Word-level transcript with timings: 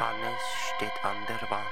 Hannes 0.00 0.40
steht 0.74 1.04
an 1.04 1.26
der 1.28 1.50
Wand 1.50 1.66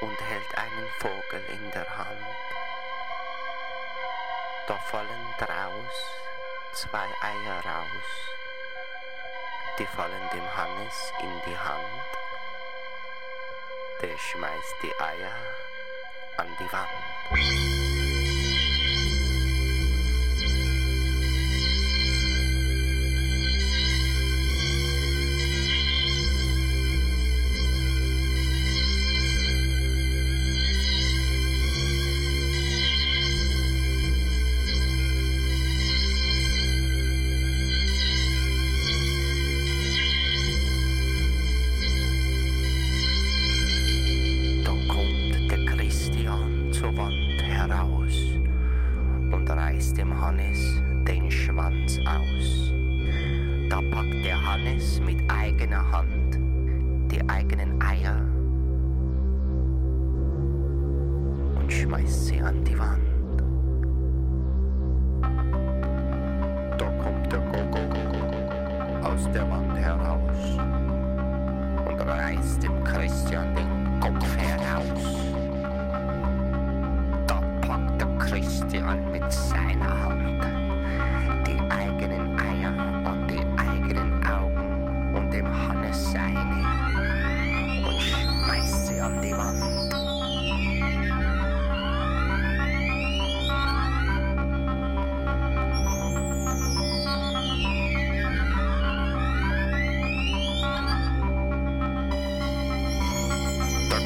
und 0.00 0.20
hält 0.20 0.56
einen 0.56 0.88
Vogel 1.00 1.44
in 1.48 1.70
der 1.72 1.98
Hand. 1.98 2.24
Da 4.68 4.76
fallen 4.76 5.34
draus 5.38 5.96
zwei 6.72 7.08
Eier 7.20 7.64
raus, 7.64 8.10
die 9.76 9.86
fallen 9.86 10.30
dem 10.32 10.56
Hannes 10.56 11.12
in 11.20 11.42
die 11.46 11.58
Hand. 11.58 12.10
Der 14.00 14.16
schmeißt 14.16 14.76
die 14.84 14.94
Eier 15.00 15.34
an 16.36 16.46
die 16.60 16.72
Wand. 16.72 17.91
Und 49.82 49.88
reißt 49.88 49.98
dem 49.98 50.20
Hannes 50.20 50.80
den 51.08 51.30
Schwanz 51.30 51.98
aus. 52.06 52.72
Da 53.68 53.80
packt 53.90 54.24
der 54.24 54.40
Hannes 54.40 55.00
mit 55.00 55.18
eigener 55.28 55.90
Hand 55.90 56.38
die 57.10 57.20
eigenen 57.28 57.82
Eier 57.82 58.16
und 61.58 61.70
schmeißt 61.70 62.26
sie 62.26 62.40
an 62.40 62.64
die 62.64 62.78
Wand. 62.78 63.02
Da 66.78 66.86
kommt 67.02 67.32
der 67.32 67.40
Gogo 67.40 69.02
aus 69.02 69.28
der 69.32 69.50
Wand 69.50 69.76
heraus 69.76 70.58
und 71.88 72.00
reißt 72.00 72.62
dem 72.62 72.84
Christian 72.84 73.54
den 73.56 74.00
Kopf 74.00 74.36
heraus. 74.36 75.31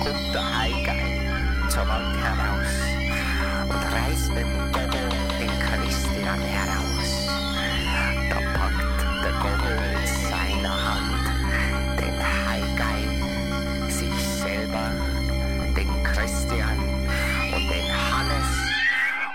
Der 0.06 0.58
Heigei 0.58 1.02
zur 1.68 1.88
Wand 1.88 2.16
heraus 2.16 2.74
und 3.68 3.92
reißt 3.92 4.28
mit 4.28 4.44
dem 4.44 4.70
Gogo 4.70 5.08
den 5.40 5.50
Christian 5.58 6.40
heraus. 6.42 7.26
Da 8.30 8.36
packt 8.56 9.24
der 9.24 9.32
Gogo 9.32 9.72
mit 9.98 10.06
seiner 10.06 10.76
Hand 10.86 11.98
den 11.98 12.16
Heigei, 12.22 13.88
sich 13.88 14.14
selber, 14.40 14.92
den 15.74 15.90
Christian 16.04 16.78
und 17.52 17.68
den 17.68 17.90
Hannes 17.90 18.50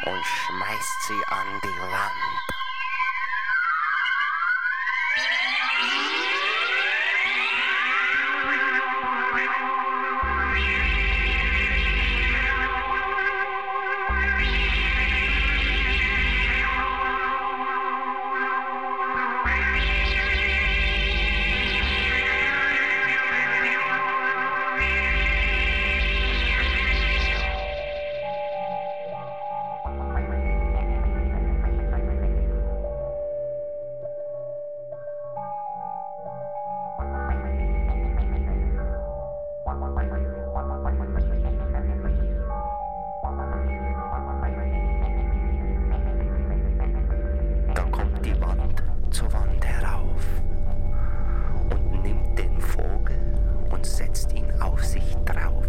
und 0.05 0.23
schmeißt 0.23 1.01
sie 1.05 1.21
an 1.27 1.47
die 1.65 1.81
Wand. 1.81 2.20
zur 49.11 49.31
Wand 49.33 49.65
herauf 49.65 50.25
und 51.69 52.03
nimmt 52.03 52.39
den 52.39 52.59
Vogel 52.59 53.17
und 53.69 53.85
setzt 53.85 54.33
ihn 54.33 54.49
auf 54.61 54.83
sich 54.83 55.15
drauf. 55.25 55.67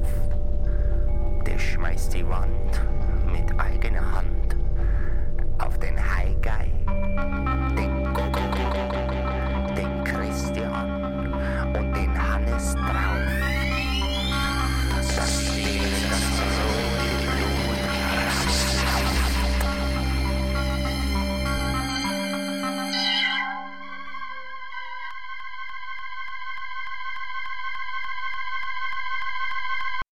Der 1.44 1.58
schmeißt 1.58 2.14
die 2.14 2.28
Wand 2.28 2.81
mit 3.26 3.58
eigener 3.58 4.12
Hand 4.12 4.41